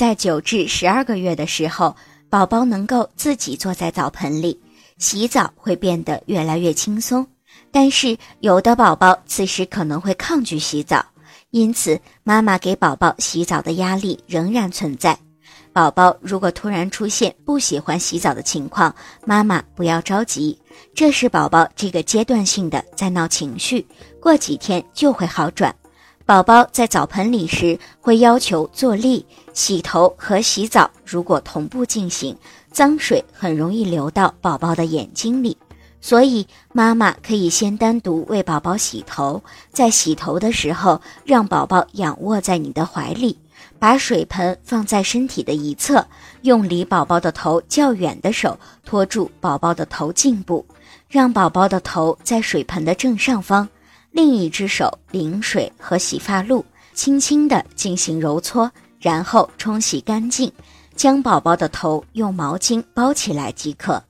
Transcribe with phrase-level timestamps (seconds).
[0.00, 1.94] 在九至十二个月的时候，
[2.30, 4.58] 宝宝能够自己坐在澡盆里
[4.96, 7.26] 洗澡，会变得越来越轻松。
[7.70, 11.04] 但是有的宝宝此时可能会抗拒洗澡，
[11.50, 15.18] 因此妈妈给宝宝洗澡的压力仍然存在。
[15.70, 18.94] 宝宝如果突然出现不喜欢洗澡的情况，
[19.26, 20.58] 妈妈不要着急，
[20.94, 23.86] 这是宝宝这个阶段性的在闹情绪，
[24.18, 25.76] 过几天就会好转。
[26.30, 32.36] 宝宝在澡盆里时会要求坐立、洗头和洗澡，如果同步进行，
[32.70, 35.56] 脏水很容易流到宝宝的眼睛里。
[36.00, 43.36] 所以，妈妈可以先单独为宝宝洗头，在洗头的时候，让宝宝仰卧在你的怀里，
[43.80, 46.06] 把水盆放在身体的一侧，
[46.42, 50.64] 用离宝宝的头较远的手托住宝宝的头颈部，
[51.08, 53.68] 让宝宝的头在水盆的正上方，
[54.10, 56.64] 另一只手淋水和洗发露，
[56.94, 60.52] 轻轻地进行揉搓，然后冲洗干净，
[60.94, 64.02] 将宝宝的头用毛巾包起来即可。